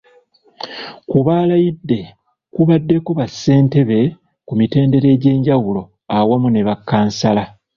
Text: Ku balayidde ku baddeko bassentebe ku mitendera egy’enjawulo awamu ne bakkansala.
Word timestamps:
Ku 1.09 1.17
balayidde 1.27 1.99
ku 2.53 2.61
baddeko 2.69 3.09
bassentebe 3.19 3.99
ku 4.47 4.53
mitendera 4.59 5.07
egy’enjawulo 5.15 5.81
awamu 6.17 6.47
ne 6.51 6.61
bakkansala. 6.67 7.43